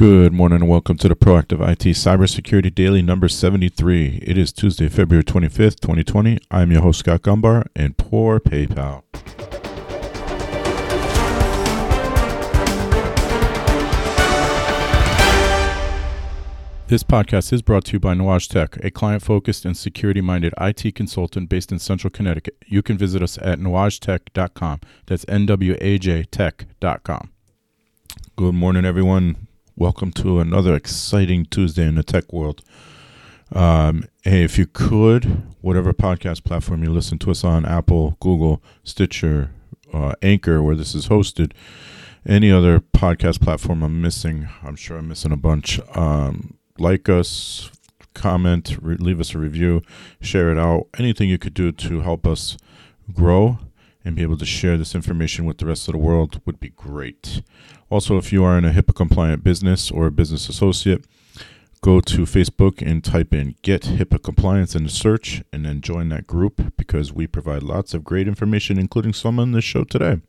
[0.00, 4.20] Good morning and welcome to the Proactive IT Cybersecurity Daily number 73.
[4.22, 6.38] It is Tuesday, February 25th, 2020.
[6.50, 9.02] I'm your host, Scott Gumbar, and poor PayPal.
[16.86, 20.54] This podcast is brought to you by Nuage Tech, a client focused and security minded
[20.58, 22.56] IT consultant based in central Connecticut.
[22.66, 24.80] You can visit us at nuagetech.com.
[25.04, 27.32] That's N W A J tech.com.
[28.36, 29.48] Good morning, everyone.
[29.80, 32.60] Welcome to another exciting Tuesday in the tech world.
[33.50, 38.62] Um, hey, if you could, whatever podcast platform you listen to us on Apple, Google,
[38.84, 39.52] Stitcher,
[39.90, 41.52] uh, Anchor, where this is hosted,
[42.28, 45.80] any other podcast platform I'm missing, I'm sure I'm missing a bunch.
[45.96, 47.70] Um, like us,
[48.12, 49.80] comment, re- leave us a review,
[50.20, 50.88] share it out.
[50.98, 52.58] Anything you could do to help us
[53.14, 53.58] grow
[54.04, 56.70] and be able to share this information with the rest of the world would be
[56.70, 57.42] great.
[57.90, 61.04] Also, if you are in a HIPAA compliant business or a business associate,
[61.82, 66.08] go to Facebook and type in Get HIPAA Compliance in the search and then join
[66.10, 70.20] that group because we provide lots of great information, including some on this show today.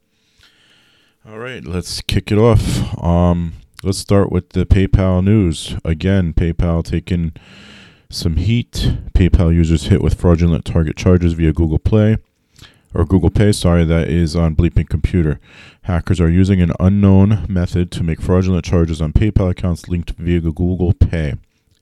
[1.27, 2.97] All right, let's kick it off.
[3.01, 5.75] Um, let's start with the PayPal news.
[5.85, 7.33] Again, PayPal taking
[8.09, 8.97] some heat.
[9.13, 12.17] PayPal users hit with fraudulent target charges via Google Play
[12.93, 15.39] or Google Pay, sorry, that is on Bleeping Computer.
[15.83, 20.41] Hackers are using an unknown method to make fraudulent charges on PayPal accounts linked via
[20.41, 21.35] Google Pay.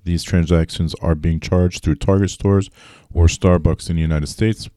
[0.04, 2.70] These transactions are being charged through Target stores
[3.14, 4.70] or Starbucks in the United States,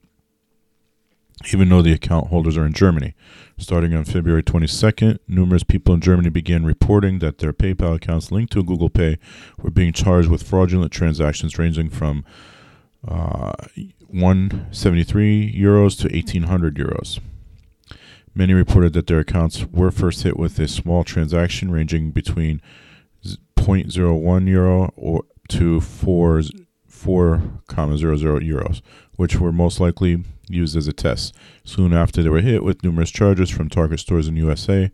[1.53, 3.15] even though the account holders are in Germany.
[3.59, 8.53] Starting on February 22nd, numerous people in Germany began reporting that their PayPal accounts linked
[8.53, 9.19] to Google Pay
[9.59, 12.25] were being charged with fraudulent transactions ranging from
[13.07, 13.53] uh,
[14.09, 17.21] 173 euros to 1800 euros.
[18.35, 22.63] Many reported that their accounts were first hit with a small transaction ranging between
[23.25, 26.43] 0.01 euro or to 4
[27.03, 28.81] 4,00 euros,
[29.17, 31.35] which were most likely used as a test.
[31.65, 34.91] Soon after, they were hit with numerous charges from Target stores in USA,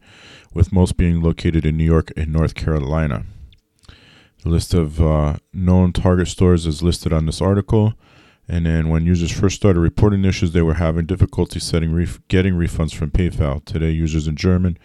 [0.55, 3.27] with most being located in New York and North Carolina.
[4.43, 7.94] The list of uh, known Target stores is listed on this article.
[8.49, 12.54] And then when users first started reporting issues, they were having difficulty setting ref- getting
[12.54, 13.65] refunds from PayPal.
[13.65, 14.78] Today, users in German,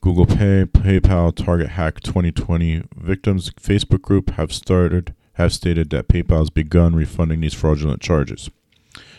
[0.00, 6.38] Google Pay, PayPal, Target Hack 2020 victims Facebook group have started have stated that PayPal
[6.38, 8.48] has begun refunding these fraudulent charges.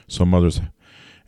[0.08, 0.60] Some others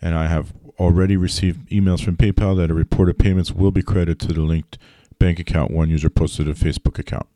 [0.02, 4.20] and I have already received emails from PayPal that a reported payments will be credited
[4.22, 4.80] to the linked
[5.20, 7.28] bank account one user posted a Facebook account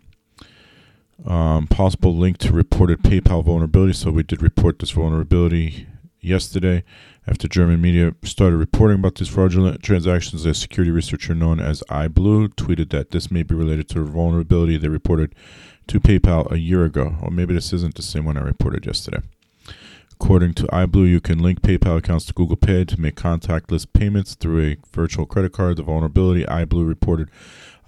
[1.25, 3.93] um, possible link to reported PayPal vulnerability.
[3.93, 5.87] So we did report this vulnerability
[6.21, 6.83] yesterday
[7.27, 10.45] after German media started reporting about these fraudulent transactions.
[10.45, 14.77] A security researcher known as iBlue tweeted that this may be related to a vulnerability
[14.77, 15.35] they reported
[15.87, 17.15] to PayPal a year ago.
[17.21, 19.21] Or maybe this isn't the same one I reported yesterday.
[20.23, 24.35] According to iBlue, you can link PayPal accounts to Google Pay to make contactless payments
[24.35, 25.75] through a virtual credit card.
[25.75, 27.29] The vulnerability iBlue reported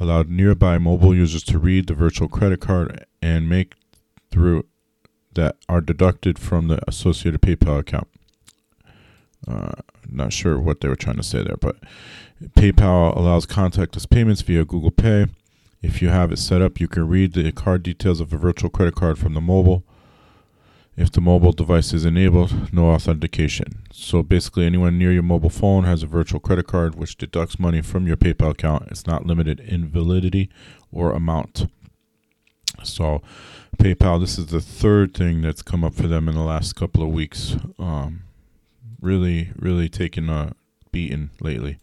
[0.01, 3.75] allowed nearby mobile users to read the virtual credit card and make
[4.31, 4.65] through
[5.35, 8.09] that are deducted from the associated PayPal account.
[9.47, 9.71] Uh,
[10.09, 11.77] not sure what they were trying to say there, but
[12.57, 15.27] PayPal allows contactless payments via Google Pay.
[15.81, 18.69] If you have it set up, you can read the card details of a virtual
[18.69, 19.85] credit card from the mobile.
[20.97, 23.83] If the mobile device is enabled, no authentication.
[23.91, 27.81] So basically, anyone near your mobile phone has a virtual credit card which deducts money
[27.81, 28.87] from your PayPal account.
[28.89, 30.49] It's not limited in validity
[30.93, 31.67] or amount.
[32.83, 33.21] So,
[33.77, 37.03] PayPal, this is the third thing that's come up for them in the last couple
[37.03, 37.57] of weeks.
[37.77, 38.23] Um,
[39.01, 40.53] really, really taking a
[40.91, 41.77] beating lately.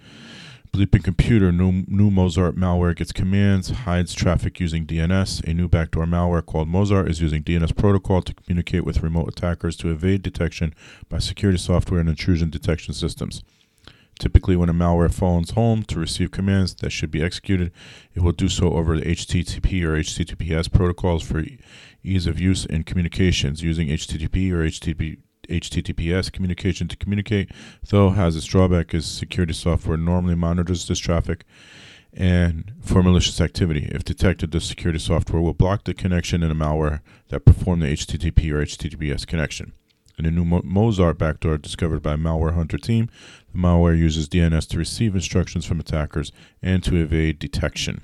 [0.75, 5.47] Bleeping Computer, new, new Mozart malware gets commands, hides traffic using DNS.
[5.47, 9.77] A new backdoor malware called Mozart is using DNS protocol to communicate with remote attackers
[9.77, 10.75] to evade detection
[11.11, 13.43] by security software and intrusion detection systems.
[14.19, 17.71] Typically, when a malware phones home to receive commands that should be executed,
[18.15, 21.45] it will do so over the HTTP or HTTPS protocols for
[22.03, 25.19] ease of use in communications using HTTP or HTTP
[25.49, 27.51] HTTPS communication to communicate,
[27.89, 31.45] though has its drawback is security software normally monitors this traffic
[32.13, 33.89] and for malicious activity.
[33.91, 37.87] If detected, the security software will block the connection in a malware that performed the
[37.87, 39.73] HTTP or HTTPS connection.
[40.19, 43.09] In a new Mo- Mozart backdoor discovered by Malware Hunter team,
[43.53, 48.03] the malware uses DNS to receive instructions from attackers and to evade detection.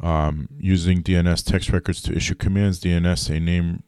[0.00, 3.84] Um, using DNS text records to issue commands, DNS, a name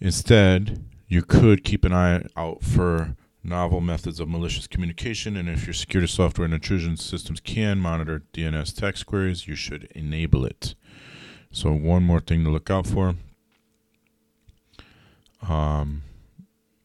[0.00, 5.66] Instead, you could keep an eye out for novel methods of malicious communication, and if
[5.66, 10.74] your security software and intrusion systems can monitor DNS text queries, you should enable it.
[11.50, 13.14] So, one more thing to look out for.
[15.48, 16.02] Um,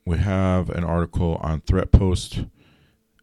[0.05, 2.49] we have an article on ThreatPost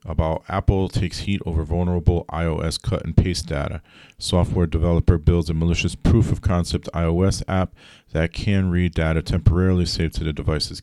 [0.07, 3.83] about Apple takes heat over vulnerable iOS cut and paste data.
[4.19, 7.75] Software developer builds a malicious proof of concept iOS app
[8.13, 10.83] that can read data temporarily saved to the device's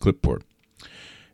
[0.00, 0.44] clipboard.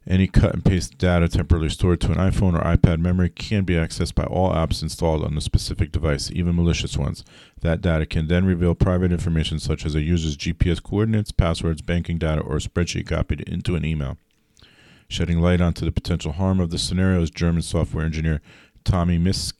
[0.06, 3.74] Any cut and paste data temporarily stored to an iPhone or iPad memory can be
[3.74, 7.22] accessed by all apps installed on the specific device, even malicious ones.
[7.60, 12.18] That data can then reveal private information such as a user's GPS coordinates, passwords, banking
[12.18, 14.16] data, or a spreadsheet copied into an email.
[15.10, 18.40] Shedding light onto the potential harm of the scenario is German software engineer
[18.84, 19.54] Tommy Mysk,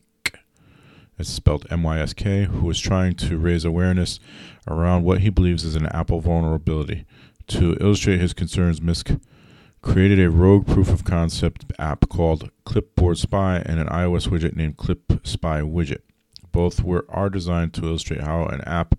[1.19, 4.21] it's spelled M-Y-S-K, who is trying to raise awareness
[4.65, 7.03] around what he believes is an Apple vulnerability.
[7.47, 9.19] To illustrate his concerns, Mysk
[9.81, 14.77] created a rogue proof of concept app called Clipboard Spy and an iOS widget named
[14.77, 16.03] Clip Spy Widget.
[16.53, 18.95] Both were are designed to illustrate how an app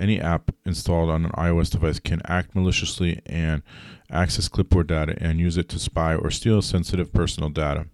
[0.00, 3.62] any app installed on an iOS device can act maliciously and
[4.10, 7.86] access clipboard data and use it to spy or steal sensitive personal data.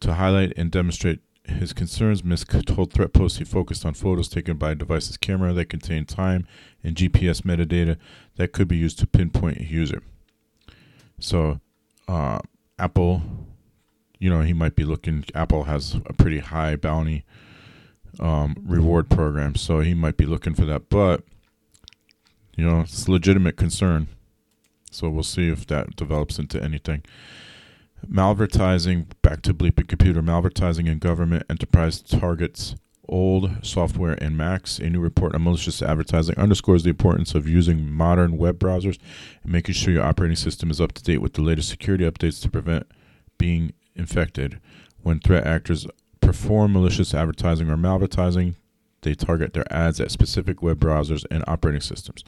[0.00, 4.72] To highlight and demonstrate his concerns, Mysk told ThreatPost he focused on photos taken by
[4.72, 6.46] a device's camera that contained time
[6.82, 7.96] and GPS metadata
[8.36, 10.02] that could be used to pinpoint a user.
[11.18, 11.60] So,
[12.08, 12.38] uh,
[12.78, 13.22] Apple,
[14.18, 15.24] you know, he might be looking.
[15.34, 17.24] Apple has a pretty high bounty
[18.20, 20.88] um, reward program, so he might be looking for that.
[20.88, 21.22] But
[22.56, 24.08] you know, it's a legitimate concern.
[24.90, 27.02] So we'll see if that develops into anything.
[28.08, 32.76] Malvertising, back to bleeping computer, malvertising in government enterprise targets
[33.08, 34.78] old software and Macs.
[34.78, 38.98] A new report on malicious advertising underscores the importance of using modern web browsers
[39.42, 42.40] and making sure your operating system is up to date with the latest security updates
[42.42, 42.86] to prevent
[43.38, 44.60] being infected.
[45.02, 45.86] When threat actors
[46.24, 48.54] perform malicious advertising or malvertising,
[49.02, 52.24] they target their ads at specific web browsers and operating systems.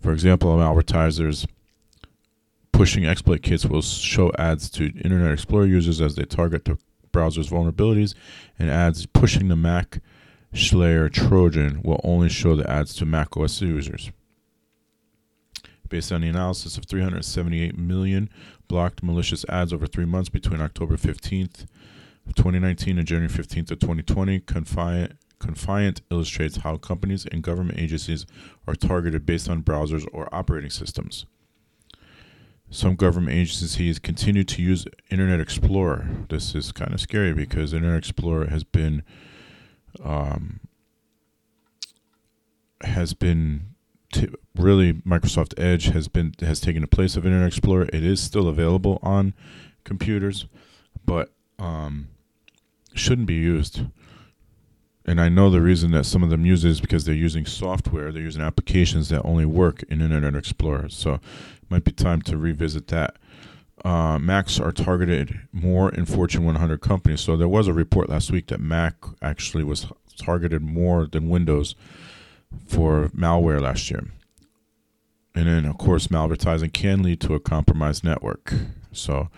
[0.00, 1.46] For example, malvertisers
[2.72, 6.78] pushing exploit kits will show ads to Internet Explorer users as they target the
[7.10, 8.14] browser's vulnerabilities,
[8.58, 10.00] and ads pushing the Mac
[10.54, 14.10] Shlayer Trojan will only show the ads to Mac OS users.
[15.88, 18.28] Based on the analysis of 378 million
[18.68, 21.66] blocked malicious ads over three months between October 15th
[22.26, 28.26] of 2019 and January 15th of 2020, Confiant, Confiant illustrates how companies and government agencies
[28.66, 31.26] are targeted based on browsers or operating systems.
[32.70, 36.08] Some government agencies continue to use Internet Explorer.
[36.28, 39.02] This is kind of scary because Internet Explorer has been
[40.02, 40.60] um,
[42.82, 43.74] has been
[44.12, 47.88] t- really Microsoft Edge has been has taken the place of Internet Explorer.
[47.92, 49.32] It is still available on
[49.84, 50.46] computers,
[51.04, 52.08] but um,
[52.98, 53.82] shouldn't be used.
[55.04, 57.46] And I know the reason that some of them use it is because they're using
[57.46, 60.88] software, they're using applications that only work in Internet Explorer.
[60.88, 61.20] So it
[61.70, 63.16] might be time to revisit that.
[63.84, 67.20] Uh, Macs are targeted more in Fortune 100 companies.
[67.20, 69.86] So there was a report last week that Mac actually was
[70.16, 71.76] targeted more than Windows
[72.66, 74.08] for malware last year.
[75.36, 78.54] And then, of course, malvertising can lead to a compromised network.
[78.90, 79.28] So,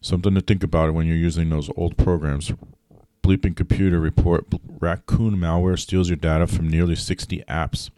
[0.00, 2.52] something to think about when you're using those old programs
[3.22, 4.46] bleeping computer report
[4.80, 7.90] raccoon malware steals your data from nearly 60 apps.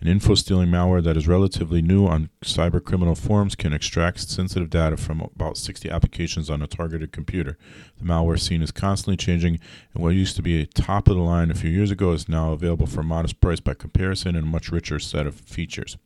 [0.00, 4.70] An info stealing malware that is relatively new on cyber criminal forums can extract sensitive
[4.70, 7.58] data from about 60 applications on a targeted computer.
[7.98, 9.58] The malware scene is constantly changing,
[9.92, 12.28] and what used to be a top of the line a few years ago is
[12.28, 15.96] now available for a modest price by comparison and a much richer set of features.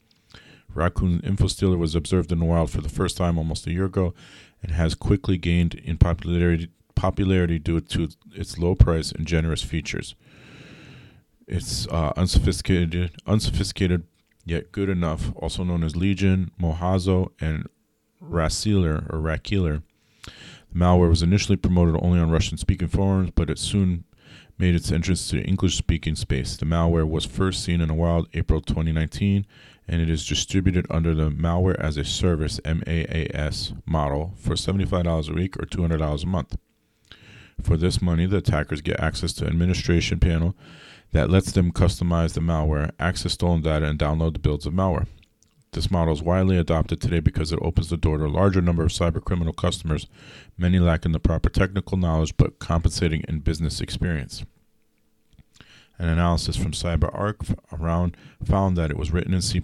[0.74, 3.84] Raccoon Info Stealer was observed in the wild for the first time almost a year
[3.84, 4.14] ago
[4.62, 6.70] and has quickly gained in popularity
[7.02, 10.14] popularity due to its low price and generous features.
[11.48, 14.04] It's uh, unsophisticated, unsophisticated
[14.44, 17.66] yet good enough, also known as Legion, Mohazo, and
[18.22, 19.82] Racealer or Rakeeler.
[20.24, 24.04] The malware was initially promoted only on Russian-speaking forums, but it soon
[24.56, 26.56] made its entrance to the English speaking space.
[26.56, 29.44] The malware was first seen in the wild April 2019
[29.88, 35.34] and it is distributed under the Malware as a Service MAAS model for $75 a
[35.34, 36.56] week or $200 a month.
[37.62, 40.54] For this money, the attackers get access to administration panel
[41.12, 45.06] that lets them customize the malware, access stolen data, and download the builds of malware.
[45.72, 48.82] This model is widely adopted today because it opens the door to a larger number
[48.82, 50.06] of cybercriminal customers,
[50.58, 54.44] many lacking the proper technical knowledge but compensating in business experience.
[55.98, 59.62] An analysis from CyberArk around found that it was written in C++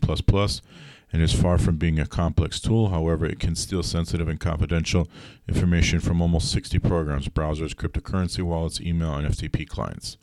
[1.13, 2.91] and is far from being a complex tool.
[2.91, 5.09] However, it can steal sensitive and confidential
[5.49, 10.19] information from almost 60 programs, browsers, cryptocurrency wallets, email, and FTP clients.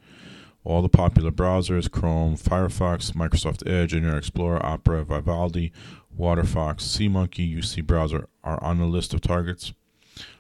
[0.64, 5.72] All the popular browsers Chrome, Firefox, Microsoft Edge, Internet Explorer, Opera, Vivaldi,
[6.18, 9.74] WaterFox, SeaMonkey, UC Browser are on the list of targets,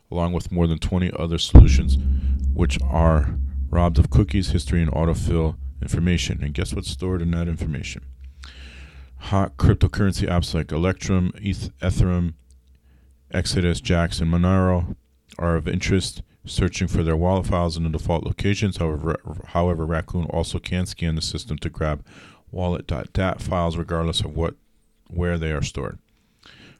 [0.09, 1.97] along with more than 20 other solutions
[2.53, 3.37] which are
[3.69, 6.41] robbed of cookies, history, and autofill information.
[6.41, 8.03] And guess what's stored in that information?
[9.17, 12.33] Hot cryptocurrency apps like Electrum, Ethereum,
[13.31, 14.95] Exodus, Jaxx, and Monero
[15.39, 18.77] are of interest searching for their wallet files in the default locations.
[18.77, 22.05] However, however, Raccoon also can scan the system to grab
[22.51, 24.55] wallet.dat files regardless of what
[25.09, 25.99] where they are stored.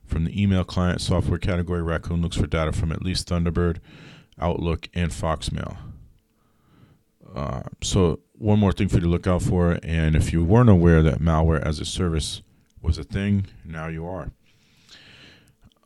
[0.06, 3.77] From the email client software category, Raccoon looks for data from at least Thunderbird,
[4.39, 5.77] Outlook, and Foxmail.
[7.36, 10.70] Uh, so one more thing for you to look out for, and if you weren't
[10.70, 12.42] aware that malware as a service
[12.82, 14.32] was a thing, now you are.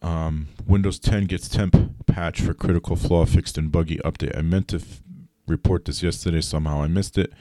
[0.01, 4.38] Um, Windows 10 gets temp patch for critical flaw fixed and buggy update.
[4.38, 5.01] I meant to f-
[5.48, 7.34] report this yesterday, somehow I missed it.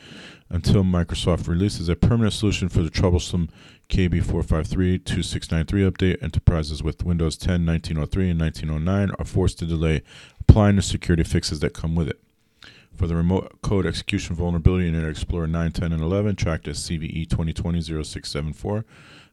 [0.50, 3.50] Until Microsoft releases a permanent solution for the troublesome
[3.90, 10.02] KB453 2693 update, enterprises with Windows 10, 1903, and 1909 are forced to delay
[10.40, 12.18] applying the security fixes that come with it.
[12.98, 16.80] For the remote code execution vulnerability in Internet Explorer 9, 10, and 11, tracked as
[16.80, 18.82] CVE 2020-0674,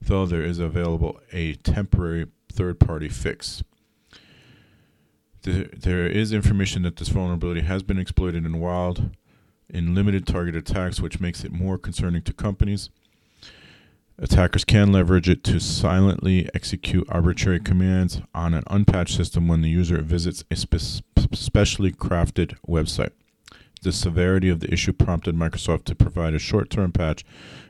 [0.04, 3.64] though there is available a temporary third-party fix.
[5.42, 9.10] There is information that this vulnerability has been exploited in wild
[9.68, 12.92] in limited target attacks, which makes it more concerning to companies.
[14.20, 19.70] Attackers can leverage it to silently execute arbitrary commands on an unpatched system when the
[19.70, 21.02] user visits a spe-
[21.34, 23.10] specially crafted website.
[23.86, 27.24] The severity of the issue prompted Microsoft to provide a short term patch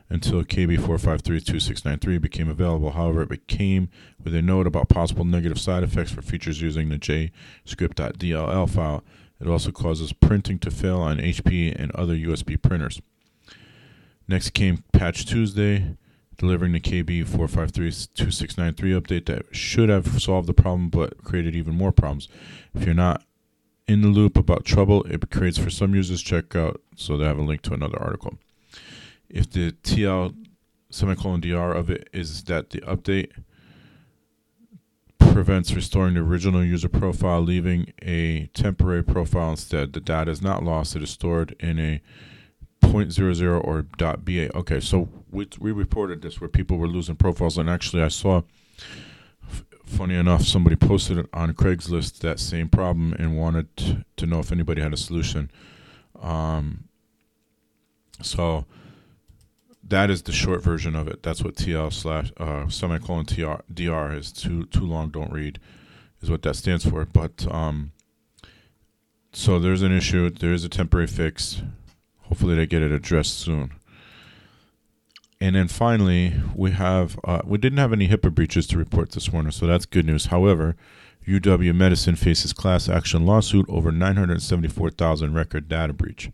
[0.08, 2.92] until KB4532693 became available.
[2.92, 3.90] However, it became
[4.24, 9.04] with a note about possible negative side effects for features using the JScript.dll file.
[9.38, 13.02] It also causes printing to fail on HP and other USB printers.
[14.26, 15.98] Next came Patch Tuesday,
[16.38, 22.26] delivering the KB4532693 update that should have solved the problem but created even more problems.
[22.74, 23.22] If you're not
[23.88, 27.38] in the loop about trouble it creates for some users, check out so they have
[27.38, 28.38] a link to another article
[29.28, 30.34] if the TL
[30.90, 33.32] semicolon DR of it is that the update
[35.18, 39.92] prevents restoring the original user profile, leaving a temporary profile instead.
[39.92, 42.00] The data is not lost, it is stored in a
[42.82, 44.56] .00 or .ba.
[44.56, 48.42] Okay, so we, we reported this where people were losing profiles, and actually, I saw,
[49.86, 54.52] funny enough, somebody posted it on Craigslist that same problem and wanted to know if
[54.52, 55.50] anybody had a solution.
[56.20, 56.84] Um,
[58.20, 58.66] so,
[59.88, 61.22] that is the short version of it.
[61.22, 65.10] That's what TL slash uh, semicolon TR DR is too too long.
[65.10, 65.60] Don't read
[66.20, 67.04] is what that stands for.
[67.04, 67.92] But um,
[69.32, 70.28] so there's an issue.
[70.30, 71.62] There is a temporary fix.
[72.22, 73.72] Hopefully they get it addressed soon.
[75.40, 79.32] And then finally, we have uh, we didn't have any HIPAA breaches to report this
[79.32, 80.26] morning, so that's good news.
[80.26, 80.76] However,
[81.26, 86.30] UW Medicine faces class action lawsuit over 974,000 record data breach.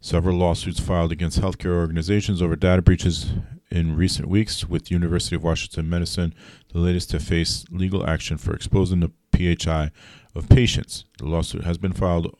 [0.00, 3.32] Several lawsuits filed against healthcare organizations over data breaches
[3.70, 6.34] in recent weeks, with University of Washington Medicine
[6.72, 9.90] the latest to face legal action for exposing the PHI
[10.34, 11.04] of patients.
[11.18, 12.36] The lawsuit has been filed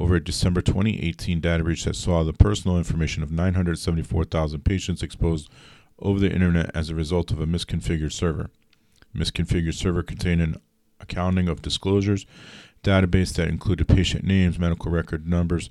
[0.00, 5.50] over a December 2018 data breach that saw the personal information of 974,000 patients exposed
[5.98, 8.50] over the internet as a result of a misconfigured server.
[9.14, 10.56] Misconfigured server contained an
[11.00, 12.24] accounting of disclosures
[12.82, 15.68] database that included patient names, medical record numbers,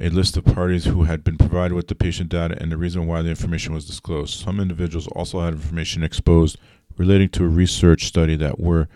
[0.00, 3.06] a list of parties who had been provided with the patient data and the reason
[3.06, 4.34] why the information was disclosed.
[4.34, 6.58] Some individuals also had information exposed
[6.98, 8.88] relating to a research study that were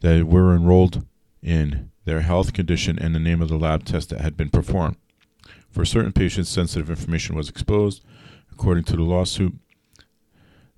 [0.00, 1.06] that were enrolled
[1.42, 4.96] in their health condition and the name of the lab test that had been performed.
[5.70, 8.04] For certain patients, sensitive information was exposed,
[8.52, 9.54] according to the lawsuit.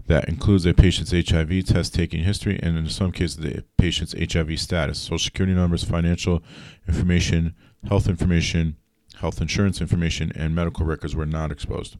[0.06, 4.60] That includes a patient's HIV test taking history and, in some cases, the patient's HIV
[4.60, 6.42] status, social security numbers, financial
[6.86, 7.54] information,
[7.88, 8.76] health information,
[9.16, 11.96] health insurance information, and medical records were not exposed.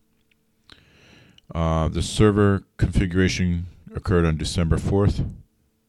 [1.54, 5.28] Uh, the server configuration occurred on December 4th.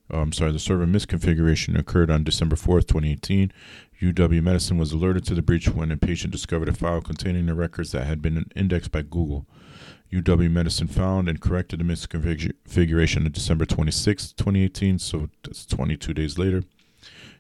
[0.10, 3.52] Oh, I'm sorry, the server misconfiguration occurred on December 4th, 2018.
[4.02, 7.54] UW Medicine was alerted to the breach when a patient discovered a file containing the
[7.54, 9.46] records that had been indexed by Google.
[10.14, 16.38] UW Medicine found and corrected the misconfiguration on December 26, 2018, so that's 22 days
[16.38, 16.64] later.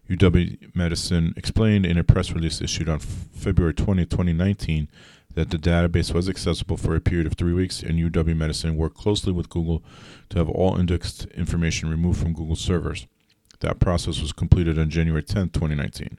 [0.09, 4.89] UW Medicine explained in a press release issued on February 20, 2019,
[5.37, 8.97] that the database was accessible for a period of three weeks, and UW Medicine worked
[8.97, 9.83] closely with Google
[10.29, 13.05] to have all indexed information removed from Google servers.
[13.59, 16.17] That process was completed on January 10, 2019.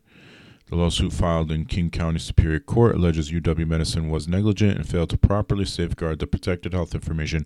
[0.66, 5.10] The lawsuit filed in King County Superior Court alleges UW Medicine was negligent and failed
[5.10, 7.42] to properly safeguard the protected health information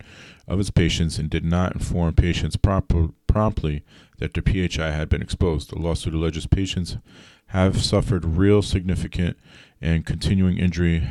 [0.47, 3.83] of its patients and did not inform patients proper, promptly
[4.19, 5.71] that their PHI had been exposed.
[5.71, 6.99] The lawsuit alleges patients
[7.47, 9.39] have suffered real, significant,
[9.81, 11.11] and continuing injury,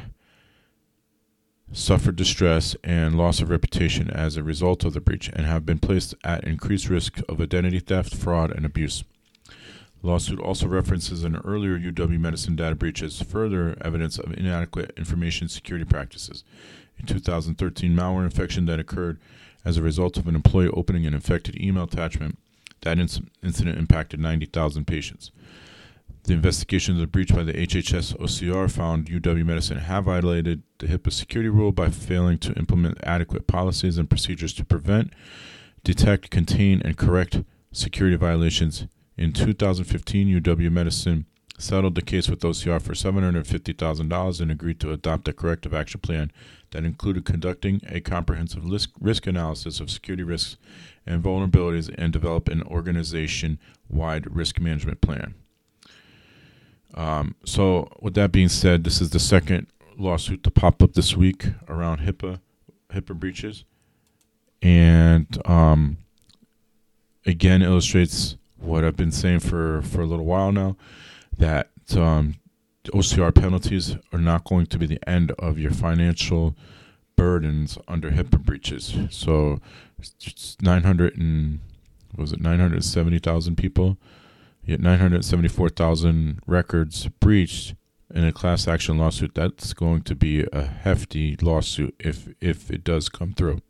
[1.74, 5.80] suffered distress, and loss of reputation as a result of the breach, and have been
[5.80, 9.04] placed at increased risk of identity theft, fraud, and abuse.
[10.04, 15.48] Lawsuit also references an earlier UW Medicine data breach as further evidence of inadequate information
[15.48, 16.44] security practices.
[17.02, 19.20] A 2013 malware infection that occurred
[19.64, 22.38] as a result of an employee opening an infected email attachment.
[22.82, 25.32] That inc- incident impacted 90,000 patients.
[26.24, 30.88] The investigation of the breach by the HHS OCR found UW Medicine have violated the
[30.88, 35.14] HIPAA security rule by failing to implement adequate policies and procedures to prevent,
[35.84, 38.86] detect, contain, and correct security violations
[39.18, 41.26] in 2015, UW Medicine
[41.60, 46.32] settled the case with OCR for $750,000 and agreed to adopt a corrective action plan
[46.72, 48.64] that included conducting a comprehensive
[49.00, 50.58] risk analysis of security risks
[51.06, 55.36] and vulnerabilities and develop an organization wide risk management plan.
[56.94, 59.68] Um, so, with that being said, this is the second
[59.98, 62.40] lawsuit to pop up this week around HIPAA
[62.94, 63.64] HIPAA breaches,
[64.62, 65.98] and um,
[67.26, 70.76] again illustrates what I've been saying for, for a little while now
[71.38, 72.36] that um,
[72.86, 76.56] OCR penalties are not going to be the end of your financial
[77.16, 78.96] burdens under HIPAA breaches.
[79.10, 79.62] So,
[80.00, 81.60] it's 900 and
[82.16, 83.98] was it 970,000 people?
[84.64, 87.76] Yet 974,000 records breached
[88.14, 89.34] in a class action lawsuit.
[89.34, 93.62] That's going to be a hefty lawsuit if if it does come through.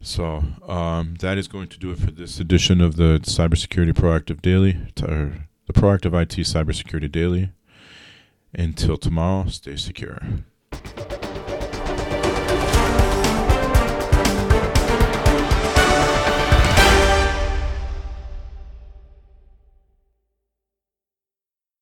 [0.00, 4.42] So um, that is going to do it for this edition of the Cybersecurity Proactive
[4.42, 7.52] Daily, the Proactive IT Cybersecurity Daily.
[8.52, 10.20] Until tomorrow, stay secure.